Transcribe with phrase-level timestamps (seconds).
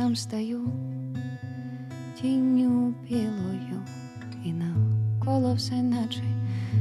[0.00, 0.60] сам стаю
[2.20, 3.82] тінню білою,
[4.44, 6.22] і навколо все наче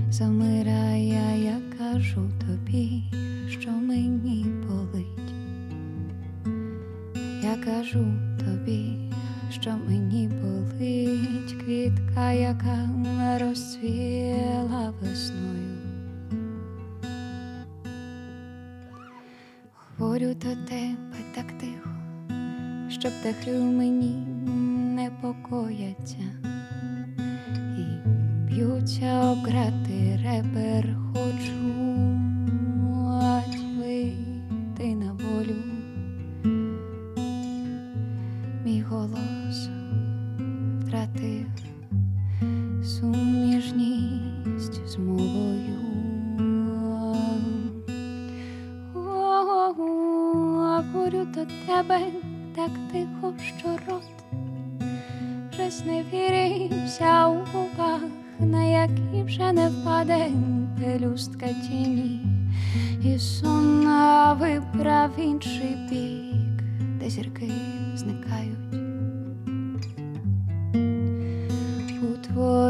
[0.10, 3.04] замирає, я кажу тобі,
[3.50, 5.34] що мені болить.
[7.44, 8.06] Я кажу
[8.40, 9.12] тобі,
[9.52, 12.90] що мені болить квітка, яка
[13.40, 15.78] розцвіла весною.
[19.98, 20.96] Говорю до тебе
[21.36, 21.99] так тихо,
[23.00, 24.16] щоб дахлю мені
[24.96, 26.24] не покояться.
[27.78, 28.10] І
[28.48, 31.79] б'ються обрати ребер хочу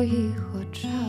[0.04, 1.09] 一火车。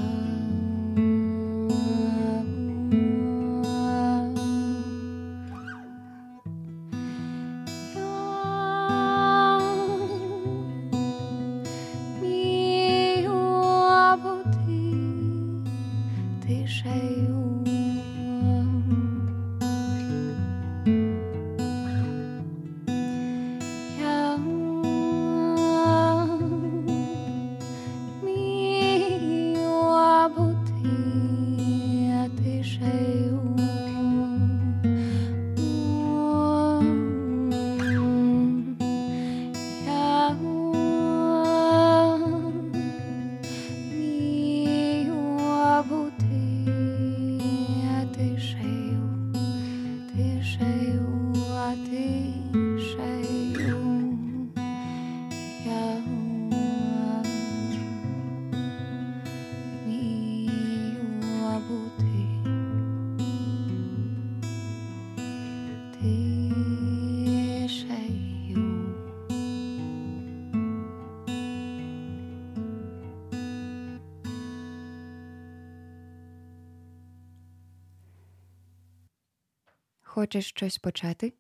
[80.30, 81.32] Хочеш щось почати?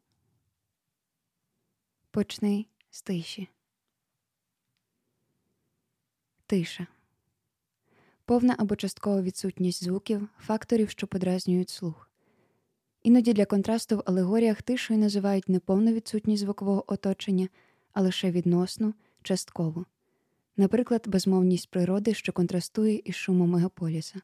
[2.10, 3.48] Почни з тиші.
[6.46, 6.86] Тиша.
[8.24, 12.10] Повна або часткова відсутність звуків, факторів, що подразнюють слух.
[13.02, 17.48] Іноді для контрасту в алегоріях тишою називають не повну відсутність звукового оточення,
[17.92, 19.86] а лише відносну, часткову.
[20.56, 24.20] Наприклад, безмовність природи, що контрастує із шумом мегаполіса.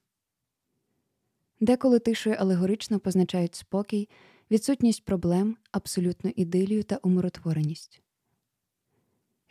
[1.60, 4.08] Деколи тишою алегорично позначають спокій,
[4.50, 8.02] відсутність проблем, абсолютну ідилію та умиротвореність.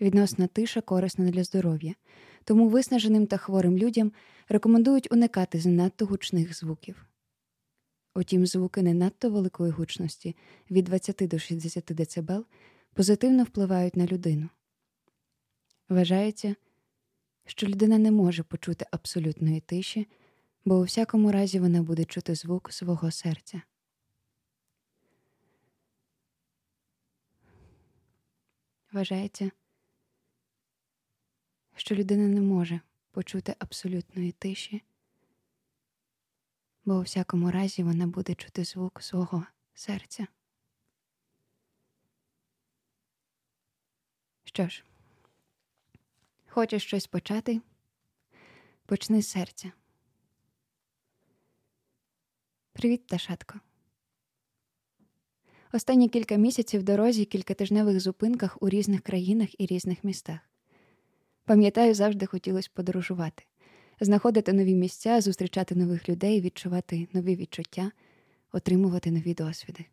[0.02, 1.96] Відносна тиша корисна для здоров'я,
[2.44, 4.12] тому виснаженим та хворим людям
[4.50, 7.06] рекомендують уникати занадто гучних звуків.
[8.16, 10.36] Утім, звуки не надто великої гучності
[10.72, 12.46] від 20 до 60 дБ
[12.94, 14.50] позитивно впливають на людину.
[15.90, 16.56] Вважається,
[17.46, 20.08] що людина не може почути абсолютної тиші,
[20.66, 23.62] бо у всякому разі вона буде чути звук свого серця.
[28.96, 29.52] Вважається,
[31.76, 32.80] що людина не може
[33.12, 34.84] почути абсолютної тиші,
[36.86, 40.28] бо у всякому разі вона буде чути звук свого серця.
[44.44, 44.84] Що ж,
[46.50, 47.62] хочеш щось почати?
[48.86, 49.72] Почни з серця.
[52.74, 53.60] Привіт, Ташатко.
[55.76, 60.40] Останні кілька місяців в дорозі, кількатижневих зупинках у різних країнах і різних містах.
[61.46, 63.44] Пам'ятаю, завжди хотілося подорожувати,
[64.00, 67.92] знаходити нові місця, зустрічати нових людей, відчувати нові відчуття,
[68.52, 69.86] отримувати нові досвіди.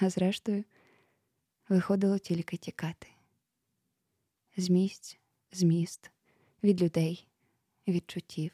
[0.00, 0.64] А зрештою,
[1.68, 3.06] виходило тільки тікати
[4.56, 5.18] з місць,
[5.52, 6.10] з міст,
[6.62, 7.26] від людей,
[7.88, 8.50] відчуттів.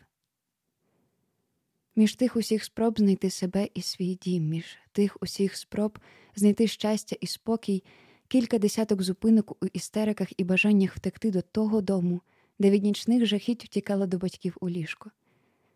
[1.97, 5.99] Між тих усіх спроб знайти себе і свій дім, між тих усіх спроб
[6.37, 7.85] знайти щастя і спокій,
[8.29, 12.21] кілька десяток зупинок у істериках і бажаннях втекти до того дому,
[12.59, 15.11] де від нічних жахіть втікала до батьків у ліжко,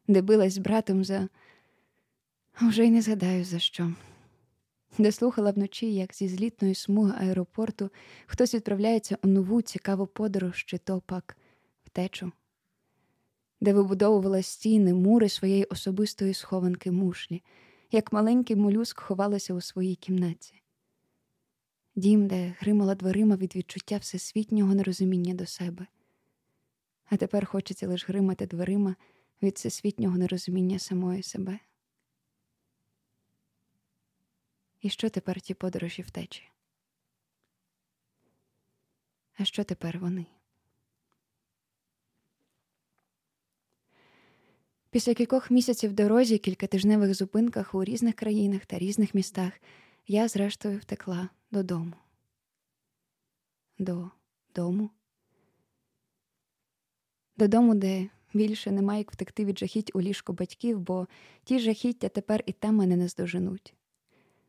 [0.08, 1.28] де билась з братом за.
[2.60, 3.92] Вже й не згадаю за що.
[4.98, 7.90] де слухала вночі, як зі злітної смуги аеропорту
[8.26, 11.36] хтось відправляється у нову цікаву подорож чи то пак
[11.84, 12.32] втечу,
[13.60, 17.42] де вибудовувала стіни, мури своєї особистої схованки мушлі,
[17.94, 20.62] як маленький молюск ховалася у своїй кімнаті.
[21.96, 25.86] Дім, де гримала дверима від відчуття всесвітнього нерозуміння до себе.
[27.04, 28.96] А тепер хочеться лише гримати дверима
[29.42, 31.58] від всесвітнього нерозуміння самої себе.
[34.80, 36.42] І що тепер ті подорожі втечі?
[39.38, 40.26] А що тепер вони?
[44.94, 49.52] Після кількох місяців дорозі, кількатижневих зупинках у різних країнах та різних містах,
[50.06, 51.92] я, зрештою, втекла додому.
[53.78, 54.10] До
[54.54, 54.90] дому.
[57.36, 61.06] Додому, де більше немає як втекти від жахіть у ліжко батьків, бо
[61.44, 63.74] ті жахіття тепер і там мене не здоженуть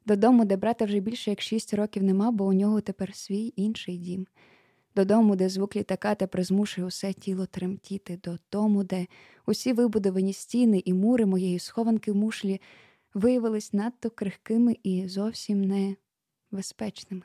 [0.06, 3.98] додому, де брата вже більше як шість років нема, бо у нього тепер свій інший
[3.98, 4.28] дім,
[4.96, 9.08] додому, де звук літака тепер змушує усе тіло тремтіти, додому, де
[9.46, 12.62] усі вибудовані стіни і мури моєї схованки мушлі
[13.14, 15.96] виявились надто крихкими і зовсім не
[16.52, 17.24] безпечними.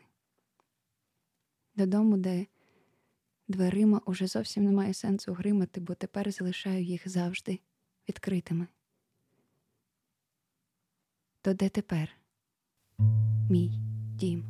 [1.77, 2.47] Додому, де
[3.49, 7.61] дверима уже зовсім немає сенсу гримати, бо тепер залишаю їх завжди
[8.09, 8.67] відкритими.
[11.43, 12.11] То де тепер?
[13.51, 13.71] мій
[14.15, 14.45] дім.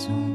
[0.00, 0.29] corazón.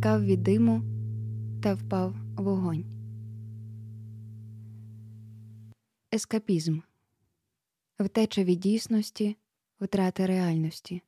[0.00, 0.82] Втікав від диму
[1.62, 2.84] та впав вогонь.
[6.14, 6.80] Ескапізм
[7.98, 9.36] втеча від дійсності,
[9.80, 11.02] втрата реальності.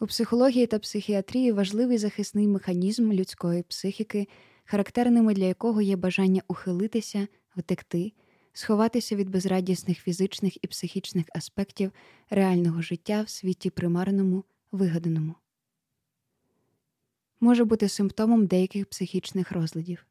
[0.00, 4.28] У психології та психіатрії важливий захисний механізм людської психіки,
[4.64, 8.12] характерними для якого є бажання ухилитися, втекти,
[8.52, 11.92] сховатися від безрадісних фізичних і психічних аспектів
[12.30, 15.34] реального життя в світі примарному, вигаданому
[17.42, 20.06] може бути симптомом деяких психічних розладів.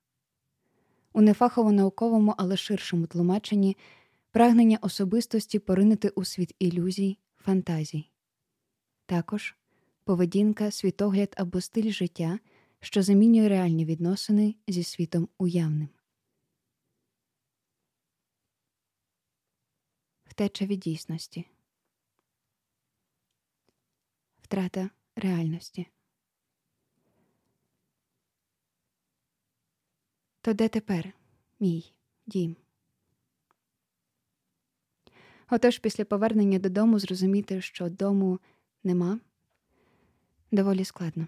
[1.13, 3.77] У нефахово науковому, але ширшому тлумаченні
[4.31, 8.09] прагнення особистості поринути у світ ілюзій, фантазій.
[9.05, 9.55] Також
[10.03, 12.39] поведінка, світогляд або стиль життя,
[12.79, 15.89] що замінює реальні відносини зі світом уявним.
[20.25, 21.45] Втеча від дійсності.
[24.41, 25.87] Втрата реальності.
[30.41, 31.13] То де тепер
[31.59, 31.93] мій
[32.27, 32.55] дім?
[35.49, 38.39] Отож, після повернення додому зрозуміти, що дому
[38.83, 39.19] нема,
[40.51, 41.27] доволі складно.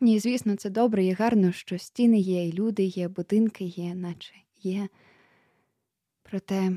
[0.00, 4.34] Ні, звісно, це добре і гарно, що стіни є, і люди є, будинки є, наче
[4.62, 4.88] є.
[6.22, 6.72] Проте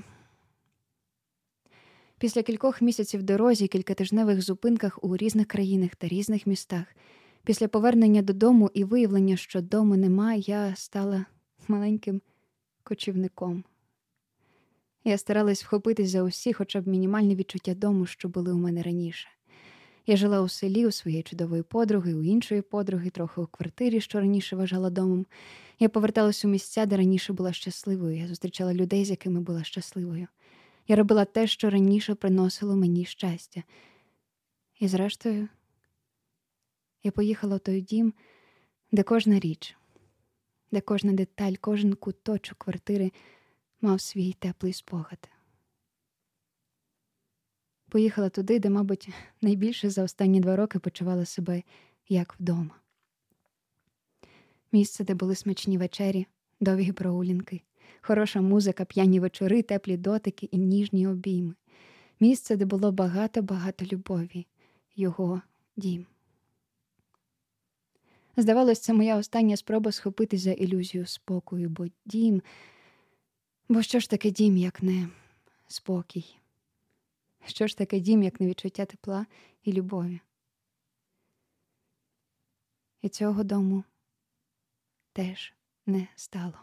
[2.17, 6.95] після кількох місяців дорозі, кількатижневих зупинках у різних країнах та різних містах,
[7.43, 11.25] після повернення додому і виявлення, що дому нема, я стала
[11.67, 12.21] маленьким
[12.83, 13.63] кочівником.
[15.03, 19.29] Я старалась вхопитись за усі, хоча б мінімальні відчуття дому, що були у мене раніше.
[20.07, 24.19] Я жила у селі у своєї чудової подруги, у іншої подруги, трохи у квартирі, що
[24.19, 25.25] раніше вважала домом.
[25.79, 28.17] Я поверталась у місця, де раніше була щасливою.
[28.17, 30.27] Я зустрічала людей, з якими була щасливою.
[30.87, 33.63] Я робила те, що раніше приносило мені щастя.
[34.79, 35.47] І, зрештою,
[37.03, 38.13] я поїхала в той дім,
[38.91, 39.77] де кожна річ,
[40.71, 43.11] де кожна деталь, кожен куточок квартири
[43.81, 45.29] мав свій теплий спогад.
[47.89, 49.09] Поїхала туди, де, мабуть,
[49.41, 51.63] найбільше за останні два роки почувала себе
[52.09, 52.79] як вдома.
[54.71, 56.25] Місце, де були смачні вечері,
[56.59, 57.61] довгі прогулянки,
[58.01, 61.55] хороша музика, п'яні вечори, теплі дотики і ніжні обійми.
[62.19, 64.47] Місце, де було багато-багато любові,
[64.95, 65.41] його
[65.77, 66.05] дім.
[68.39, 72.41] Здавалось, це моя остання спроба схопитись за ілюзію спокою, бо дім,
[73.69, 75.09] бо що ж таке дім, як не
[75.67, 76.35] спокій?
[77.45, 79.25] Що ж таке дім, як не відчуття тепла
[79.63, 80.19] і любові?
[83.01, 83.83] І цього дому
[85.13, 85.53] теж
[85.85, 86.59] не стало.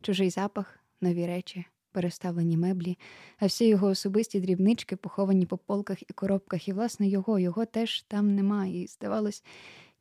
[0.00, 2.98] Чужий запах, нові речі, переставлені меблі,
[3.38, 8.02] а всі його особисті дрібнички поховані по полках і коробках, і, власне, його, його теж
[8.02, 8.82] там немає.
[8.82, 9.44] І здавалось,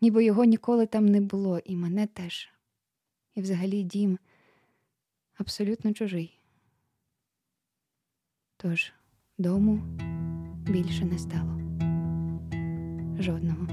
[0.01, 2.49] ніби його ніколи там не було, і мене теж.
[3.35, 4.19] І взагалі дім
[5.37, 6.39] абсолютно чужий.
[8.57, 8.93] Тож
[9.37, 9.81] дому
[10.69, 11.59] більше не стало
[13.19, 13.67] жодного.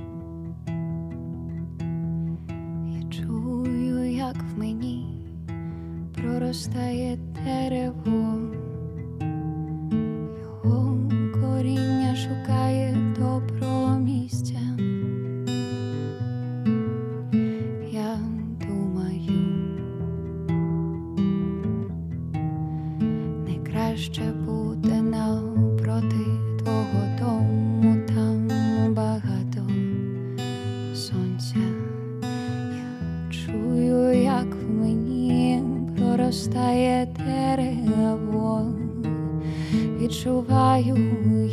[2.89, 5.20] Я чую, як в мені
[6.21, 8.39] проростає дерево,
[10.41, 10.99] його
[11.35, 13.60] коріння шукає доброго
[36.41, 38.67] проростає дерево,
[40.01, 40.97] відчуваю,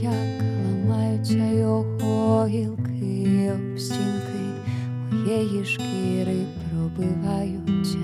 [0.02, 4.40] як ламаються його гілки об стінки
[5.12, 7.98] моєї шкіри пробиваються,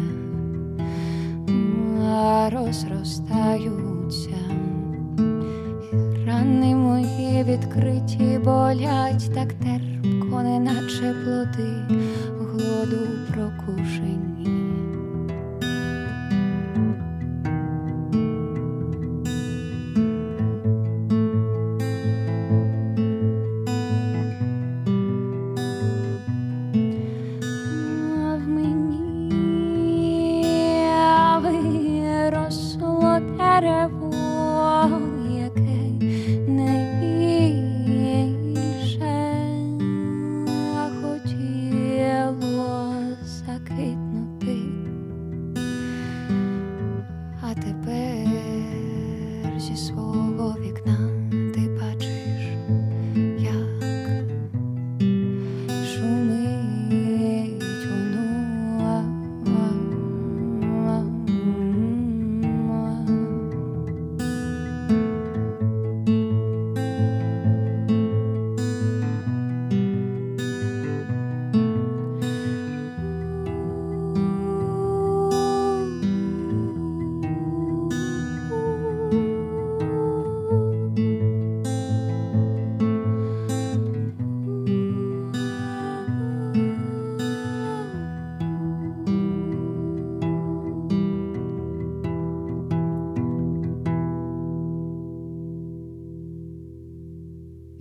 [2.02, 4.38] а розростаються.
[6.28, 11.98] Рани мої відкриті болять так терпко, неначе плоди
[12.38, 14.33] голоду прокушені.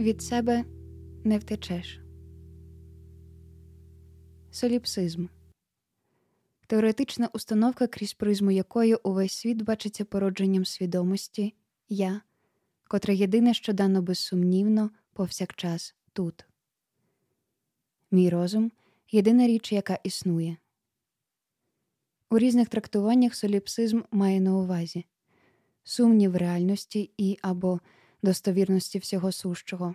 [0.02, 0.64] Від себе
[1.24, 2.00] не втечеш.
[4.50, 5.26] Соліпсизм
[6.66, 11.54] теоретична установка, крізь призму якої увесь світ бачиться породженням свідомості
[11.88, 12.20] я,
[12.88, 16.44] котре єдине, що дано безсумнівно повсякчас тут.
[18.10, 18.72] Мій розум
[19.10, 20.56] єдина річ, яка існує.
[22.30, 25.04] У різних трактуваннях соліпсизм має на увазі
[25.84, 27.80] сумнів реальності і або
[28.22, 29.94] достовірності всього сущого,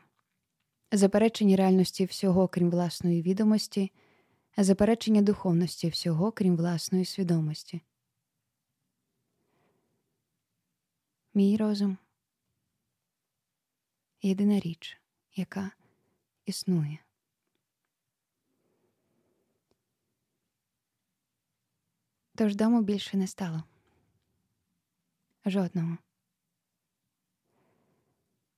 [0.92, 3.92] заперечення реальності всього, крім власної відомості,
[4.58, 7.82] заперечення духовності всього, крім власної свідомості.
[11.34, 11.98] Мій розум
[14.22, 14.98] єдина річ,
[15.36, 15.72] яка
[16.46, 17.00] існує.
[22.36, 23.64] Тож дому більше не стало.
[25.46, 25.98] Жодного.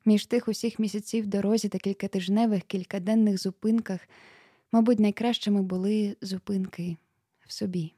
[0.09, 4.09] Між тих усіх місяців дорозі та кількатижневих, кількаденних зупинках,
[4.71, 6.97] мабуть, найкращими були зупинки
[7.47, 7.93] в собі.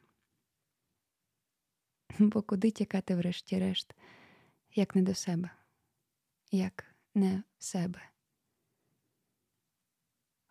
[2.19, 3.95] Бо куди тікати, врешті-решт,
[4.75, 5.49] як не до себе,
[6.51, 8.01] як не в себе.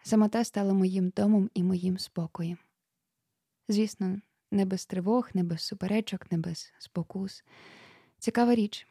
[0.03, 2.59] Самота стала моїм домом і моїм спокоєм.
[3.69, 7.45] Звісно, не без тривог, не без суперечок, не без спокус.
[8.19, 8.87] Цікава річ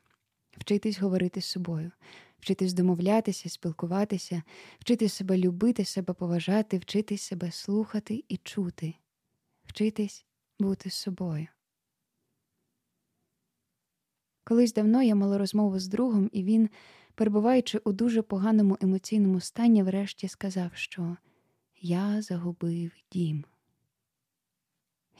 [0.57, 1.91] вчитись говорити з собою,
[2.39, 4.43] вчитись домовлятися, спілкуватися,
[4.79, 8.93] вчити себе любити, себе поважати, вчитись себе слухати і чути,
[9.63, 10.25] вчитись
[10.59, 11.47] бути собою.
[14.43, 16.69] Колись давно я мала розмову з другом, і він,
[17.15, 21.17] перебуваючи у дуже поганому емоційному стані, врешті сказав, що
[21.81, 23.45] я загубив дім.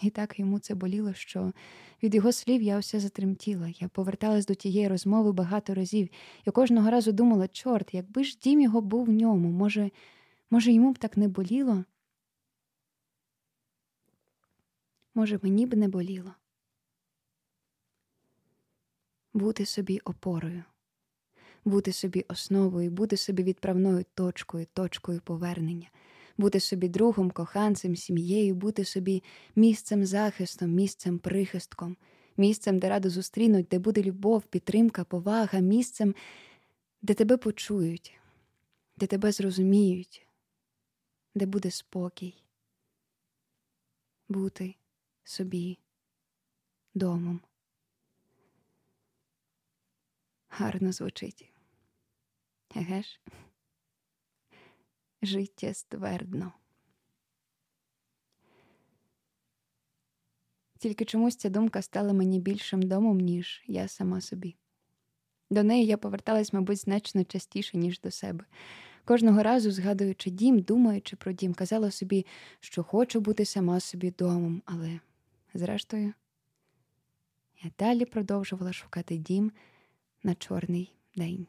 [0.01, 1.51] І так йому це боліло, що
[2.03, 3.73] від його слів я усе затремтіла.
[3.79, 6.09] Я поверталась до тієї розмови багато разів
[6.47, 9.91] і кожного разу думала, чорт, якби ж дім його був в ньому, може,
[10.49, 11.83] може, йому б так не боліло?
[15.15, 16.33] Може, мені б не боліло?
[19.33, 20.63] Бути собі опорою,
[21.65, 25.89] бути собі основою, бути собі відправною точкою, точкою повернення
[26.39, 29.23] бути собі другом, коханцем, сім'єю, бути собі
[29.55, 31.97] місцем захистом, місцем прихистком,
[32.37, 36.15] місцем, де радо зустрінуть, де буде любов, підтримка, повага, місцем,
[37.01, 38.19] де тебе почують,
[38.97, 40.27] де тебе зрозуміють,
[41.35, 42.43] де буде спокій,
[44.29, 44.75] бути
[45.23, 45.77] собі
[46.93, 47.41] домом.
[50.49, 51.51] Гарно звучить.
[52.75, 53.19] Еге ж?
[55.21, 56.53] Життєствердно.
[60.77, 64.55] Тільки чомусь ця думка стала мені більшим домом, ніж я сама собі.
[65.49, 68.45] До неї я поверталась, мабуть, значно частіше, ніж до себе.
[69.05, 72.25] Кожного разу, згадуючи дім, думаючи про дім, казала собі,
[72.59, 74.99] що хочу бути сама собі домом, але,
[75.53, 76.13] зрештою,
[77.63, 79.51] я далі продовжувала шукати дім
[80.23, 81.47] на чорний день.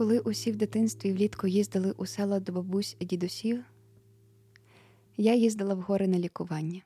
[0.00, 3.64] Коли усі в дитинстві влітку їздили у села до бабусь і дідусів,
[5.16, 6.82] я їздила в гори на лікування.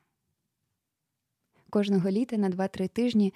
[1.69, 3.33] Кожного літа на 2-3 тижні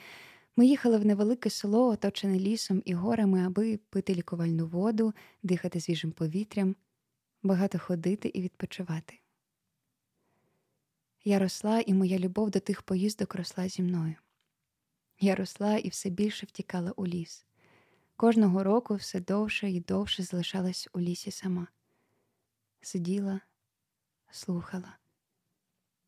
[0.56, 5.14] ми їхали в невелике село, оточене лісом і горами, аби пити лікувальну воду,
[5.44, 6.76] дихати свіжим повітрям,
[7.44, 9.20] багато ходити і відпочивати.
[11.24, 14.16] Я росла, і моя любов до тих поїздок росла зі мною.
[15.20, 17.49] Я росла і все більше втікала у ліс.
[18.20, 21.68] Кожного року все довше і довше залишалась у лісі сама.
[22.82, 23.42] Сиділа,
[24.32, 24.98] слухала,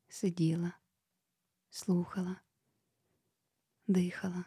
[0.09, 0.73] сиділа,
[1.69, 2.35] слухала,
[3.87, 4.45] дихала.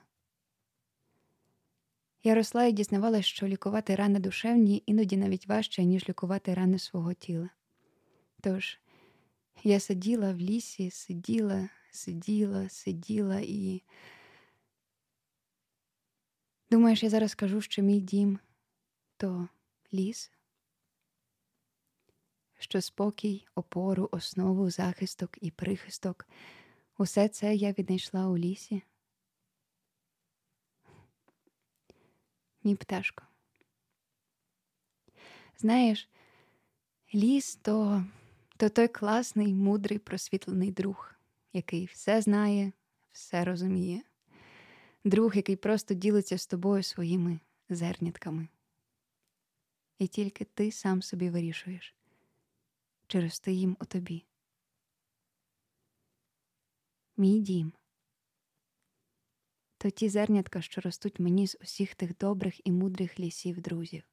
[2.23, 7.15] Я росла і дізнавалася, що лікувати рани душевні іноді навіть важче, ніж лікувати рани свого
[7.15, 7.51] тіла.
[8.41, 8.79] Тож
[9.63, 13.83] я сиділа в лісі, сиділа, сиділа, сиділа і.
[16.75, 18.39] Думаєш, я зараз скажу, що мій дім
[19.17, 19.49] то
[19.93, 20.33] ліс,
[22.59, 26.27] що спокій, опору, основу, захисток і прихисток
[26.99, 28.83] усе це я віднайшла у лісі.
[32.65, 33.25] Ні, пташко.
[35.59, 36.09] Знаєш,
[37.15, 38.05] ліс то,
[38.57, 41.15] то той класний, мудрий, просвітлений друг,
[41.53, 42.73] який все знає,
[43.13, 44.03] все розуміє
[45.05, 48.49] друг, який просто ділиться з тобою своїми зернятками.
[49.99, 51.95] І тільки ти сам собі вирішуєш,
[53.07, 54.25] чи рости їм у тобі.
[57.17, 57.73] Мій дім.
[59.79, 64.05] То ті зернятка, що ростуть мені з усіх тих добрих і мудрих лісів друзів.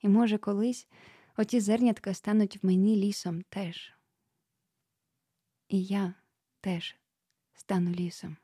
[0.00, 0.88] І, може, колись
[1.36, 3.92] оті зернятка стануть в мені лісом теж.
[5.68, 6.14] І я
[6.60, 6.96] теж
[7.54, 8.36] стану лісом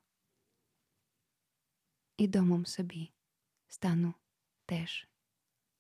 [2.19, 3.13] і домом собі
[3.69, 4.15] стану
[4.67, 5.09] теж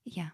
[0.04, 0.32] я.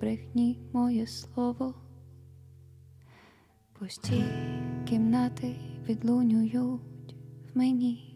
[0.00, 1.74] брехні моє слово,
[3.78, 4.24] пусті
[4.88, 5.56] кімнати
[5.88, 7.16] відлунюють
[7.54, 8.07] в мені.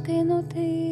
[0.00, 0.85] que no te.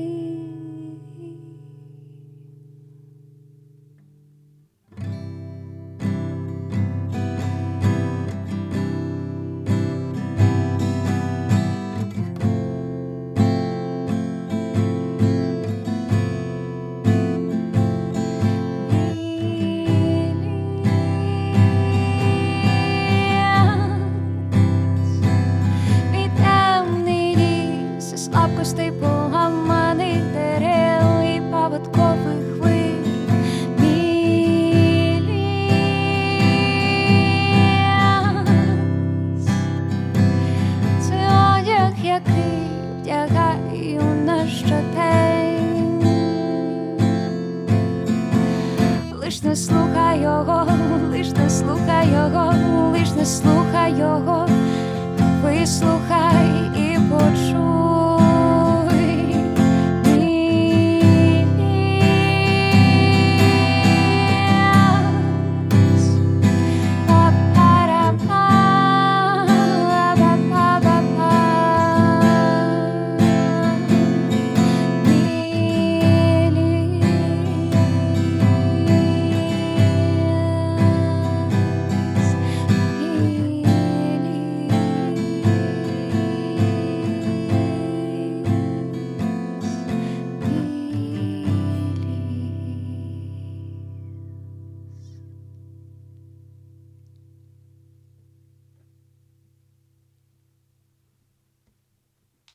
[49.25, 50.67] лиш не слухай його,
[51.11, 52.55] лиш не слухай його,
[52.93, 54.49] лиш не слухай його,
[55.43, 57.84] вислухай і почуй.